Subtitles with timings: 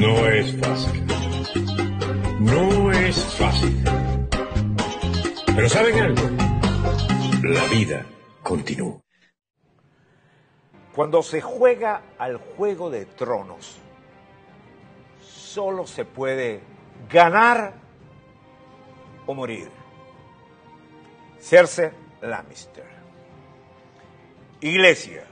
[0.00, 1.06] No es fácil.
[2.40, 3.84] No es fácil.
[5.54, 6.22] Pero ¿saben algo?
[7.42, 8.06] La vida
[8.42, 8.98] continúa.
[10.94, 13.76] Cuando se juega al juego de tronos,
[15.20, 16.62] solo se puede
[17.10, 17.74] ganar
[19.26, 19.68] o morir.
[21.40, 21.90] Cersei
[22.22, 22.88] Lannister.
[24.62, 25.24] Iglesia,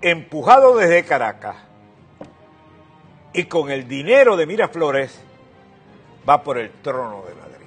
[0.00, 1.65] empujado desde Caracas
[3.36, 5.20] y con el dinero de Miraflores,
[6.26, 7.66] va por el trono de Madrid.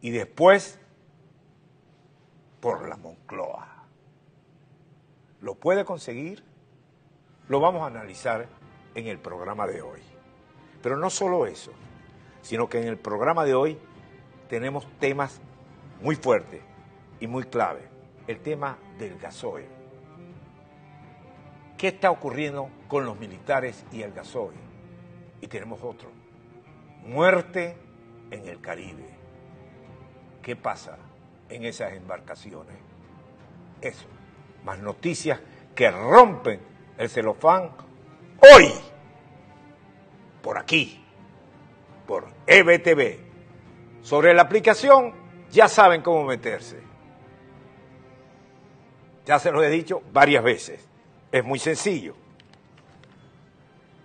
[0.00, 0.80] Y después
[2.60, 3.84] por la Moncloa.
[5.42, 6.42] ¿Lo puede conseguir?
[7.48, 8.46] Lo vamos a analizar
[8.94, 10.00] en el programa de hoy.
[10.82, 11.72] Pero no solo eso,
[12.40, 13.78] sino que en el programa de hoy
[14.48, 15.42] tenemos temas
[16.00, 16.62] muy fuertes
[17.20, 17.82] y muy clave.
[18.26, 19.83] El tema del gasoil.
[21.76, 24.56] ¿Qué está ocurriendo con los militares y el gasoil?
[25.40, 26.10] Y tenemos otro.
[27.04, 27.76] Muerte
[28.30, 29.08] en el Caribe.
[30.40, 30.98] ¿Qué pasa
[31.48, 32.76] en esas embarcaciones?
[33.80, 34.06] Eso.
[34.64, 35.40] Más noticias
[35.74, 36.60] que rompen
[36.96, 37.70] el celofán
[38.40, 38.72] hoy.
[40.42, 41.04] Por aquí.
[42.06, 43.18] Por EBTV.
[44.02, 45.12] Sobre la aplicación
[45.50, 46.78] ya saben cómo meterse.
[49.24, 50.93] Ya se los he dicho varias veces.
[51.34, 52.14] Es muy sencillo.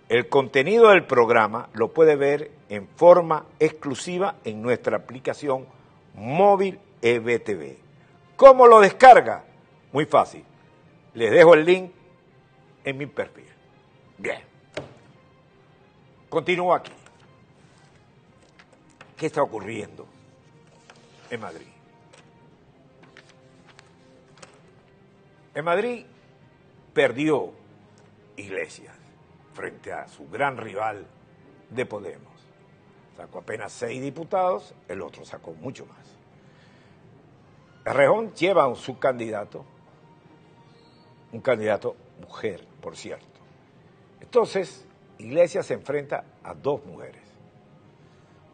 [0.08, 5.64] El contenido del programa lo puede ver en forma exclusiva en nuestra aplicación
[6.14, 7.76] móvil EBTV.
[8.34, 9.44] ¿Cómo lo descarga?
[9.92, 10.44] Muy fácil.
[11.14, 11.92] Les dejo el link
[12.82, 13.46] en mi perfil.
[14.18, 14.40] Bien.
[16.28, 16.90] Continúo aquí.
[19.16, 20.04] ¿Qué está ocurriendo
[21.30, 21.68] en Madrid?
[25.54, 26.06] En Madrid
[26.92, 27.50] perdió
[28.36, 28.96] Iglesias
[29.52, 31.06] frente a su gran rival
[31.70, 32.32] de Podemos.
[33.16, 36.16] Sacó apenas seis diputados, el otro sacó mucho más.
[37.84, 39.64] Rejón lleva a su candidato,
[41.32, 43.26] un candidato mujer, por cierto.
[44.20, 44.86] Entonces,
[45.18, 47.22] Iglesias se enfrenta a dos mujeres.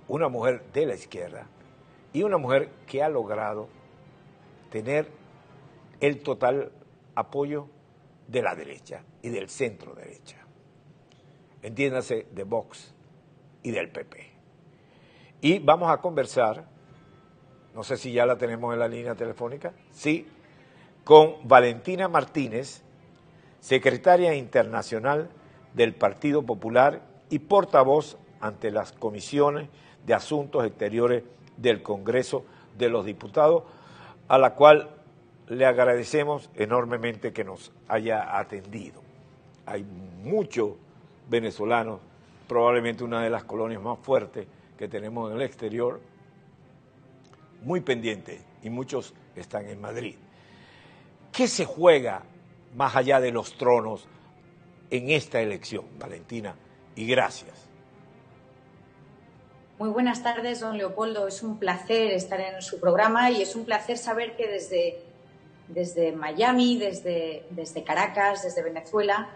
[0.09, 1.47] Una mujer de la izquierda
[2.13, 3.69] y una mujer que ha logrado
[4.71, 5.09] tener
[6.01, 6.73] el total
[7.15, 7.69] apoyo
[8.27, 10.37] de la derecha y del centro derecha.
[11.63, 12.95] Entiéndase de Vox
[13.63, 14.31] y del PP.
[15.41, 16.65] Y vamos a conversar,
[17.75, 20.27] no sé si ya la tenemos en la línea telefónica, sí,
[21.05, 22.83] con Valentina Martínez,
[23.61, 25.31] secretaria internacional
[25.75, 29.69] del Partido Popular y portavoz ante las comisiones
[30.07, 31.25] de asuntos exteriores
[31.57, 32.45] del Congreso
[32.77, 33.65] de los Diputados,
[34.29, 34.96] a la cual
[35.49, 39.01] le agradecemos enormemente que nos haya atendido.
[39.65, 40.73] Hay muchos
[41.29, 42.01] venezolanos,
[42.49, 44.47] probablemente una de las colonias más fuertes
[44.77, 46.01] que tenemos en el exterior,
[47.63, 50.17] muy pendientes y muchos están en Madrid.
[51.33, 52.23] ¿Qué se juega
[52.75, 54.07] más allá de los tronos
[54.91, 56.55] en esta elección, Valentina?
[56.95, 57.67] Y gracias.
[59.79, 61.29] Muy buenas tardes, don Leopoldo.
[61.29, 65.06] Es un placer estar en su programa y es un placer saber que desde
[65.69, 69.29] desde Miami, desde, desde Caracas, desde Venezuela,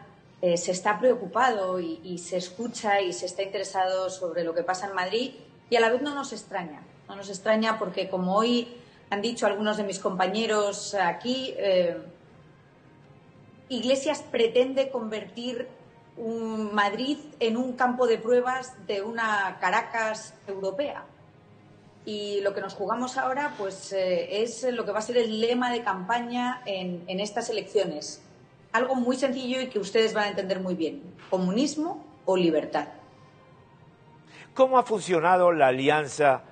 [0.43, 4.87] eh, se está preocupado y, se escucha y se está interesado sobre lo que pasa
[4.89, 5.33] en Madrid
[5.69, 6.83] y a la vez no nos extraña.
[7.09, 8.69] No nos extraña porque, como hoy
[9.11, 11.99] han dicho algunos de mis compañeros aquí, eh,
[13.69, 15.69] Iglesias pretende convertir
[16.17, 21.05] Madrid en un campo de pruebas de una Caracas europea.
[22.05, 25.41] Y lo que nos jugamos ahora pues, eh, es lo que va a ser el
[25.41, 28.23] lema de campaña en, en estas elecciones.
[28.73, 31.03] Algo muy sencillo y que ustedes van a entender muy bien.
[31.29, 32.89] Comunismo o libertad.
[34.55, 36.43] ¿Cómo ha funcionado la alianza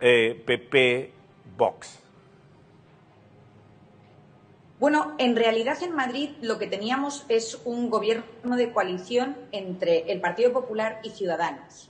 [0.00, 1.98] eh, PP-Vox?
[4.78, 10.20] Bueno, en realidad en Madrid lo que teníamos es un gobierno de coalición entre el
[10.22, 11.89] Partido Popular y Ciudadanos.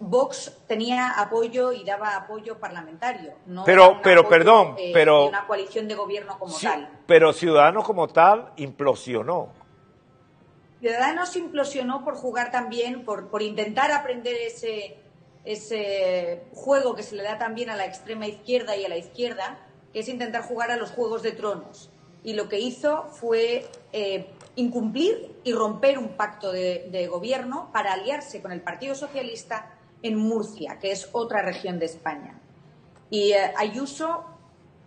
[0.00, 3.34] Vox tenía apoyo y daba apoyo parlamentario.
[3.46, 5.26] No pero, pero, perdón, eh, pero.
[5.26, 6.88] una coalición de gobierno como tal.
[7.06, 9.48] Pero Ciudadanos como tal implosionó.
[10.80, 14.96] Ciudadanos implosionó por jugar también, por, por intentar aprender ese,
[15.44, 19.58] ese juego que se le da también a la extrema izquierda y a la izquierda,
[19.92, 21.90] que es intentar jugar a los juegos de tronos.
[22.22, 27.94] Y lo que hizo fue eh, incumplir y romper un pacto de, de gobierno para
[27.94, 32.38] aliarse con el Partido Socialista en Murcia, que es otra región de España.
[33.10, 34.24] Y eh, Ayuso,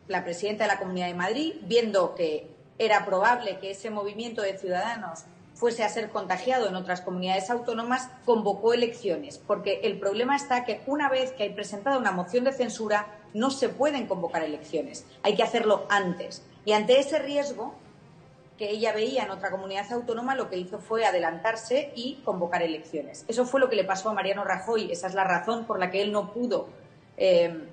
[0.07, 4.57] la presidenta de la Comunidad de Madrid, viendo que era probable que ese movimiento de
[4.57, 10.65] ciudadanos fuese a ser contagiado en otras comunidades autónomas, convocó elecciones, porque el problema está
[10.65, 15.05] que una vez que hay presentada una moción de censura, no se pueden convocar elecciones,
[15.21, 16.43] hay que hacerlo antes.
[16.65, 17.75] Y ante ese riesgo
[18.57, 23.25] que ella veía en otra comunidad autónoma, lo que hizo fue adelantarse y convocar elecciones.
[23.27, 25.89] Eso fue lo que le pasó a Mariano Rajoy, esa es la razón por la
[25.89, 26.67] que él no pudo
[27.17, 27.67] eh,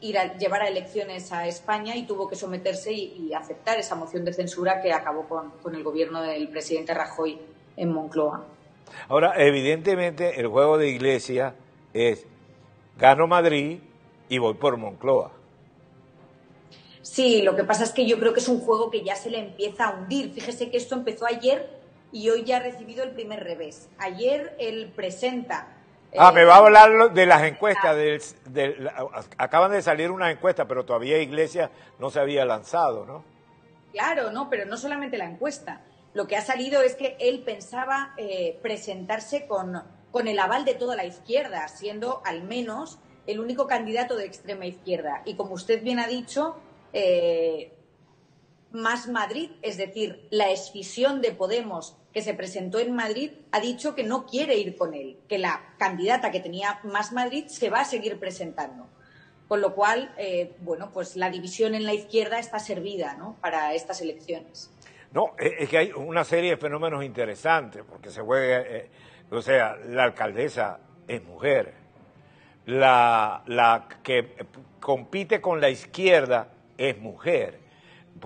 [0.00, 4.24] ir a llevar a elecciones a España y tuvo que someterse y, aceptar esa moción
[4.24, 7.38] de censura que acabó con, el gobierno del presidente Rajoy
[7.76, 8.44] en Moncloa.
[9.08, 11.54] Ahora, evidentemente, el juego de Iglesia
[11.92, 12.26] es
[12.98, 13.78] gano Madrid
[14.28, 15.39] y voy por Moncloa.
[17.02, 19.30] Sí, lo que pasa es que yo creo que es un juego que ya se
[19.30, 20.32] le empieza a hundir.
[20.32, 21.70] Fíjese que esto empezó ayer
[22.12, 23.88] y hoy ya ha recibido el primer revés.
[23.98, 25.68] Ayer él presenta
[26.18, 28.34] Ah, me va a hablar de las encuestas.
[29.36, 33.24] acaban de salir unas encuestas, pero todavía Iglesia no se había lanzado, ¿no?
[33.92, 35.82] Claro, no, pero no solamente la encuesta.
[36.12, 40.74] Lo que ha salido es que él pensaba eh, presentarse con, con el aval de
[40.74, 45.22] toda la izquierda, siendo al menos el único candidato de extrema izquierda.
[45.24, 46.56] Y como usted bien ha dicho,
[46.92, 47.72] eh,
[48.72, 53.94] más Madrid, es decir, la escisión de Podemos que se presentó en Madrid ha dicho
[53.94, 57.80] que no quiere ir con él, que la candidata que tenía más Madrid se va
[57.80, 58.88] a seguir presentando.
[59.48, 63.36] Con lo cual, eh, bueno, pues la división en la izquierda está servida ¿no?
[63.40, 64.72] para estas elecciones.
[65.12, 68.88] No, es que hay una serie de fenómenos interesantes, porque se juega, eh,
[69.28, 70.78] o sea, la alcaldesa
[71.08, 71.74] es mujer,
[72.66, 74.36] la, la que
[74.78, 77.60] compite con la izquierda es mujer,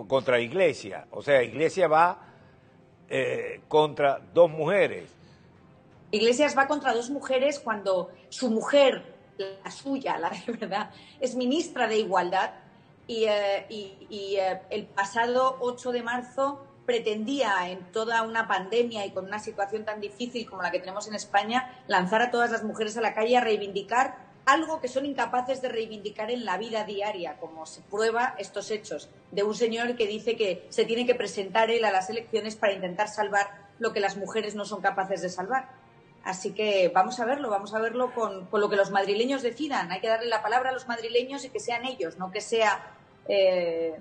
[0.06, 2.18] contra Iglesia, o sea, Iglesia va
[3.08, 5.10] eh, contra dos mujeres.
[6.12, 11.88] Iglesias va contra dos mujeres cuando su mujer, la suya, la de verdad, es ministra
[11.88, 12.52] de Igualdad
[13.08, 19.24] y, eh, eh, el pasado 8 de marzo pretendía, en toda una pandemia y con
[19.24, 22.96] una situación tan difícil como la que tenemos en España, lanzar a todas las mujeres
[22.96, 27.36] a la calle a reivindicar algo que son incapaces de reivindicar en la vida diaria,
[27.38, 31.70] como se prueba estos hechos de un señor que dice que se tiene que presentar
[31.70, 33.46] él a las elecciones para intentar salvar
[33.78, 35.68] lo que las mujeres no son capaces de salvar.
[36.24, 39.92] Así que vamos a verlo, vamos a verlo con, lo que los madrileños decidan.
[39.92, 42.82] Hay que darle la palabra a los madrileños y que sean ellos, no que sea
[43.28, 43.94] eh,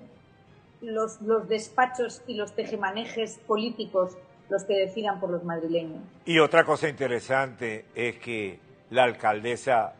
[0.80, 4.16] los, los despachos y los tejemanejes políticos
[4.48, 6.02] los que decidan por los madrileños.
[6.24, 8.58] Y otra cosa interesante es que
[8.90, 9.94] la alcaldesa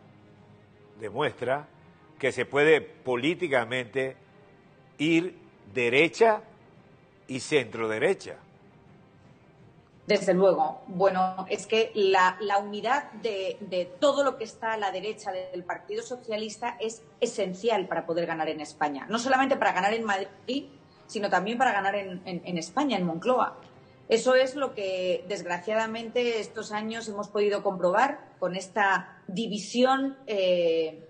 [1.05, 1.67] demuestra
[2.19, 4.17] que se puede políticamente
[4.97, 5.37] ir
[5.75, 6.41] derecha
[7.29, 8.37] y centro derecha.
[10.07, 10.83] Desde luego.
[10.87, 16.03] Bueno, es que la, unidad de, todo lo que está a la derecha del Partido
[16.03, 19.07] Socialista es esencial para poder ganar en España.
[19.09, 20.67] No solamente para ganar en Madrid,
[21.07, 23.59] sino también para ganar en, España, en Moncloa.
[24.09, 31.09] Eso es lo que, desgraciadamente, estos años hemos podido comprobar con esta división, eh,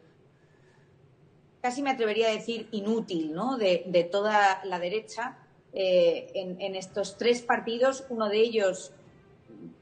[1.60, 3.56] casi me atrevería a decir inútil, ¿no?
[3.56, 5.38] de, toda la derecha
[5.72, 8.92] eh, en, estos tres partidos, uno de ellos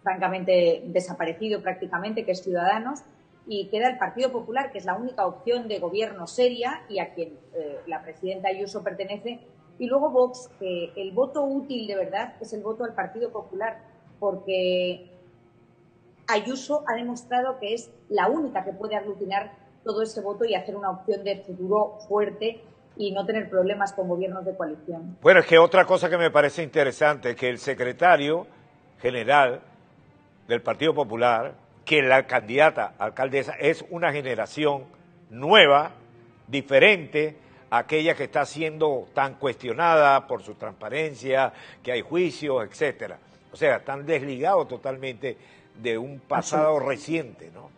[0.03, 3.01] francamente desaparecido prácticamente, que es Ciudadanos,
[3.47, 7.13] y queda el Partido Popular, que es la única opción de gobierno seria y a
[7.13, 9.41] quien eh, la presidenta Ayuso pertenece,
[9.83, 13.81] y luego Vox, que el voto útil de verdad es el voto al Partido Popular,
[14.21, 15.11] porque
[16.29, 19.51] Ayuso ha demostrado que es la única que puede aglutinar
[19.83, 22.63] todo ese voto y hacer una opción de futuro fuerte
[22.97, 25.19] y no tener problemas con gobiernos de coalición.
[25.21, 28.47] Bueno, es que otra cosa que me parece interesante es que el secretario
[29.01, 29.63] general
[30.47, 31.55] del Partido Popular,
[31.85, 34.85] que la candidata alcaldesa es una generación
[35.29, 35.91] nueva,
[36.47, 37.42] diferente
[37.73, 43.19] aquella que está siendo tan cuestionada por su transparencia, que hay juicios, etcétera.
[43.51, 45.39] O sea, están desligados totalmente
[45.81, 47.71] de un pasado reciente, ¿no?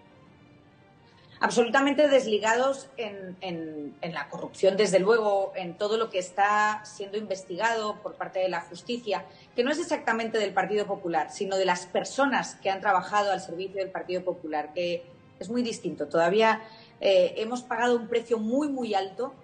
[1.38, 8.14] Absolutamente desligados en, la corrupción, desde luego, en todo lo que está siendo investigado por
[8.14, 9.24] parte de la justicia,
[9.54, 13.40] que no es exactamente del Partido Popular, sino de las personas que han trabajado al
[13.40, 15.04] servicio del Partido Popular, que
[15.38, 16.08] es muy distinto.
[16.08, 16.62] Todavía
[17.00, 19.34] eh, hemos pagado un precio muy, muy alto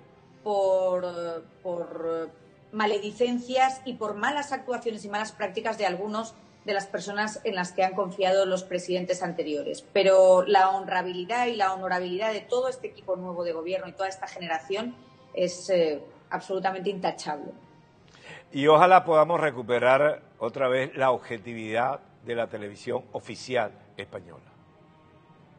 [0.42, 2.30] por, por
[2.72, 7.72] maledicencias y por malas actuaciones y malas prácticas de algunos de las personas en las
[7.72, 9.84] que han confiado los presidentes anteriores.
[9.92, 14.08] Pero la honrabilidad y la honorabilidad de todo este equipo nuevo de gobierno y toda
[14.08, 14.94] esta generación
[15.34, 17.52] es eh, absolutamente intachable.
[18.52, 24.44] Y ojalá podamos recuperar otra vez la objetividad de la televisión oficial española.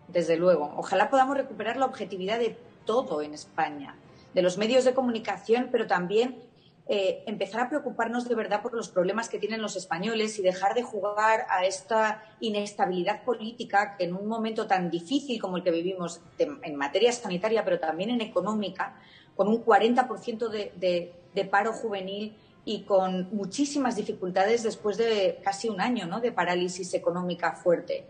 [0.07, 3.95] Desde luego, ojalá podamos recuperar la objetividad de todo en España,
[4.33, 6.43] de los medios de comunicación, pero también
[6.87, 10.73] eh, empezar a preocuparnos de verdad por los problemas que tienen los españoles y dejar
[10.73, 15.71] de jugar a esta inestabilidad política que en un momento tan difícil como el que
[15.71, 18.99] vivimos en materia sanitaria, pero también en económica,
[19.35, 22.35] con un 40% de, de, paro juvenil
[22.65, 26.19] y con muchísimas dificultades después de casi un año ¿no?
[26.19, 28.05] de parálisis económica fuerte.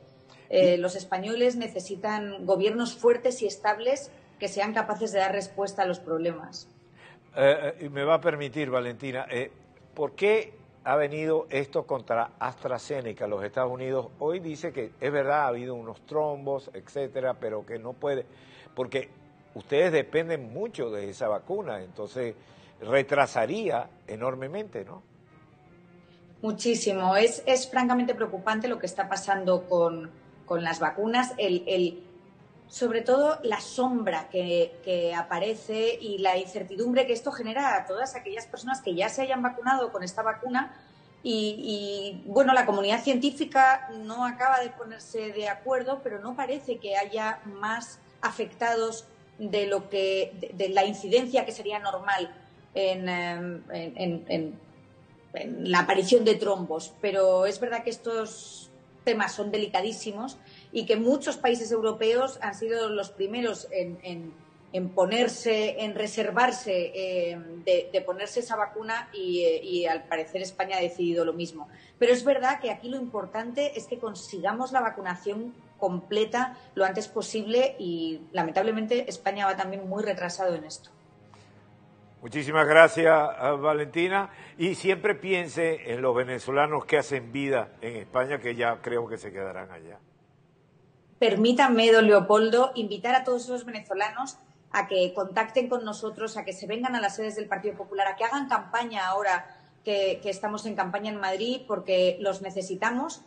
[0.49, 5.85] Eh, los españoles necesitan gobiernos fuertes y estables que sean capaces de dar respuesta a
[5.85, 6.67] los problemas.
[7.35, 9.51] Eh, eh, y me va a permitir, Valentina, eh,
[9.93, 13.27] ¿por qué ha venido esto contra AstraZeneca?
[13.27, 17.77] Los Estados Unidos hoy dice que es verdad, ha habido unos trombos, etcétera, pero que
[17.77, 18.25] no puede,
[18.73, 19.09] porque
[19.53, 22.33] ustedes dependen mucho de esa vacuna, entonces
[22.81, 25.03] retrasaría enormemente, ¿no?
[26.41, 27.15] Muchísimo.
[27.15, 30.09] Es, es francamente preocupante lo que está pasando con,
[30.47, 31.35] con las vacunas.
[31.37, 32.03] El, el,
[32.71, 38.47] sobre todo la sombra que, aparece y la incertidumbre que esto genera a todas aquellas
[38.47, 40.73] personas que ya se hayan vacunado con esta vacuna
[41.21, 46.95] y, bueno, la comunidad científica no acaba de ponerse de acuerdo, pero no parece que
[46.95, 49.05] haya más afectados
[49.37, 52.33] de lo que de, la incidencia que sería normal
[52.73, 54.25] en, em, en,
[55.33, 56.93] en la aparición de trombos.
[57.01, 58.71] Pero es verdad que estos
[59.03, 60.37] temas son delicadísimos
[60.71, 68.01] y que muchos países europeos han sido los primeros en, ponerse, en reservarse eh, de,
[68.01, 71.67] ponerse esa vacuna eh, y, al parecer España ha decidido lo mismo.
[71.99, 77.07] Pero es verdad que aquí lo importante es que consigamos la vacunación completa lo antes
[77.07, 80.89] posible y lamentablemente España va también muy retrasado en esto.
[82.21, 83.11] Muchísimas gracias,
[83.59, 84.29] Valentina.
[84.59, 89.17] Y siempre piense en los venezolanos que hacen vida en España, que ya creo que
[89.17, 89.97] se quedarán allá
[91.21, 94.39] permítanme, don Leopoldo, invitar a todos esos venezolanos
[94.71, 98.07] a que contacten con nosotros, a que se vengan a las sedes del Partido Popular,
[98.07, 99.45] a que hagan campaña ahora
[99.83, 103.21] que, estamos en campaña en Madrid, porque los necesitamos.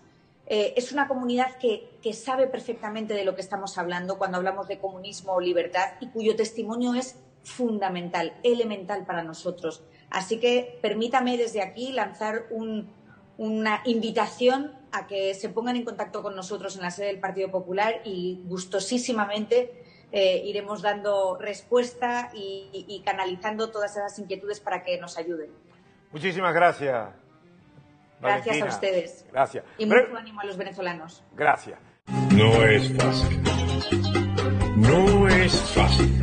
[0.49, 4.81] Eh, es una comunidad que, sabe perfectamente de lo que estamos hablando cuando hablamos de
[4.81, 9.85] comunismo o libertad y cuyo testimonio es fundamental, elemental para nosotros.
[10.11, 12.47] Así que permítame desde aquí lanzar
[13.39, 17.51] una invitación a que se pongan en contacto con nosotros en la sede del Partido
[17.51, 25.19] Popular y gustosísimamente eh, iremos dando respuesta y, canalizando todas esas inquietudes para que nos
[25.19, 25.51] ayuden.
[26.13, 27.09] Muchísimas gracias.
[28.21, 29.27] Gracias a ustedes.
[29.33, 29.65] Gracias.
[29.77, 31.25] Y mucho ánimo a los venezolanos.
[31.35, 31.79] Gracias.
[32.31, 33.43] No es fácil.
[34.77, 36.21] No es fácil.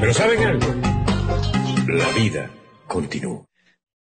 [0.00, 0.66] Pero ¿saben algo?
[1.88, 2.50] La vida
[2.86, 3.44] continúa.